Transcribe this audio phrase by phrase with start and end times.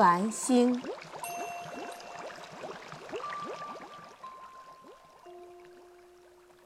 [0.00, 0.82] 繁星。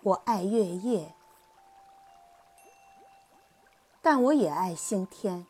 [0.02, 1.12] 我爱月夜，
[4.00, 5.44] 但我也爱星天。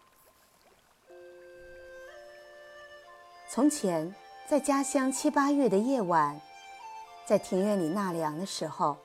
[3.51, 4.15] 从前，
[4.49, 6.41] 在家乡七八月的夜晚，
[7.27, 8.97] 在庭院里纳凉的时候，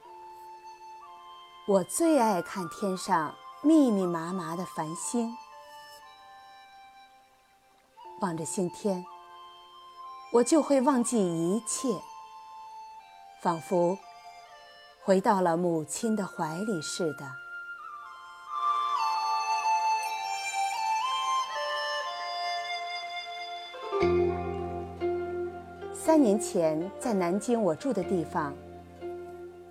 [1.68, 5.36] 我最爱看天上密密麻麻的繁星。
[8.22, 9.06] 望着星天，
[10.34, 11.88] 我就会忘记一切，
[13.42, 13.98] 仿佛
[15.04, 17.26] 回到了母亲的怀里似的。
[25.94, 28.54] 三年前，在南京我住的地方，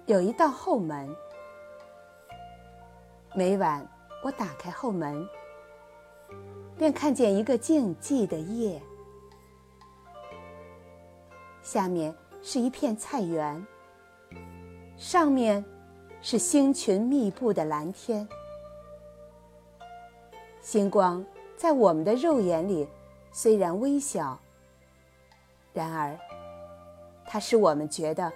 [0.07, 1.15] 有一道后门。
[3.35, 3.87] 每晚，
[4.25, 5.29] 我打开后门。
[6.79, 8.81] 便看见一个静寂的夜，
[11.61, 13.67] 下面是一片菜园，
[14.97, 15.65] 上面
[16.23, 18.27] 是星群密布的蓝天。
[20.61, 21.25] 星光
[21.57, 22.89] 在我们的肉眼里
[23.33, 24.39] 虽然微小，
[25.73, 26.17] 然而
[27.27, 28.33] 它使我们觉得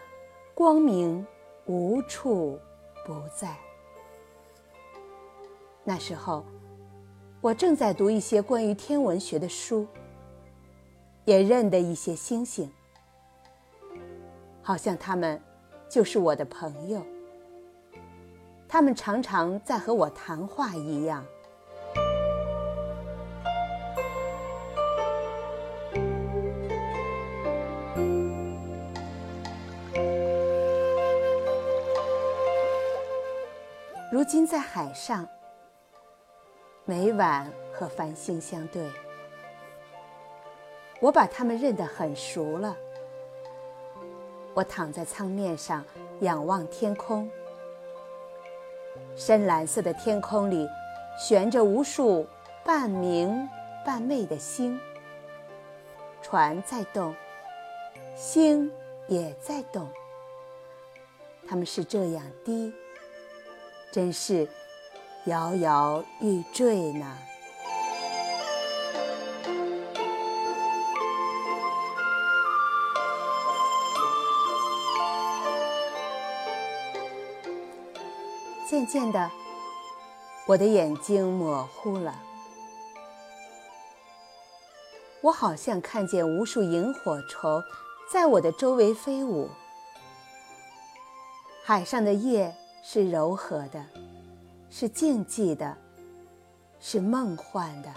[0.53, 1.25] 光明
[1.67, 2.59] 无处
[3.07, 3.57] 不在。
[5.85, 6.45] 那时候。
[7.43, 9.85] 我正在读一些关于天文学的书，
[11.25, 12.71] 也认得一些星星，
[14.63, 15.43] 好像他们
[15.89, 17.05] 就是我的朋友。
[18.69, 21.27] 他们常常在和我谈话一样。
[34.13, 35.29] 如今在海上。
[36.85, 38.85] 每晚和繁星相对，
[41.01, 42.77] 我把它们认得很熟了。
[44.53, 45.85] 我躺在舱面上，
[46.23, 47.31] 仰望天空，
[49.15, 50.69] 深蓝色的天空里
[51.17, 52.27] 悬着无数
[52.65, 53.49] 半明
[53.87, 54.79] 半昧的星。
[56.21, 57.15] 船在动，
[58.17, 58.71] 星
[59.07, 59.89] 也在动。
[61.47, 62.75] 它们是这样低，
[63.93, 64.49] 真是。
[65.27, 67.17] 摇摇欲坠呢。
[78.69, 79.31] 渐渐的，
[80.47, 82.15] 我的眼睛模糊了，
[85.21, 87.63] 我好像看见无数萤火虫
[88.11, 89.51] 在我的周围飞舞。
[91.63, 93.85] 海上的夜是柔和的。
[94.75, 95.77] 是静寂的，
[96.81, 97.93] 是梦幻的。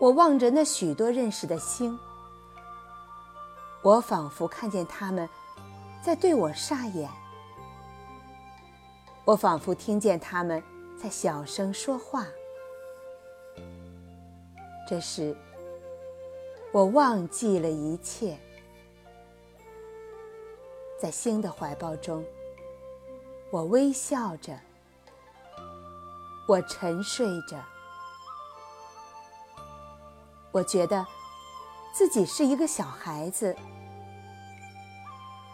[0.00, 1.96] 我望着那许多认识的星，
[3.80, 5.28] 我仿佛看见他们
[6.02, 7.08] 在对我煞眼，
[9.24, 10.60] 我仿佛听见他们
[11.00, 12.26] 在小声说话。
[14.88, 15.34] 这时，
[16.72, 18.36] 我忘记了一切，
[21.00, 22.24] 在星的怀抱中。
[23.54, 24.52] 我微笑着，
[26.48, 27.56] 我沉睡着，
[30.50, 31.06] 我觉得
[31.92, 33.54] 自己是一个小孩子，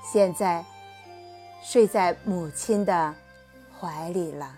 [0.02, 0.64] 现在
[1.62, 3.14] 睡在母亲的
[3.78, 4.56] 怀里了。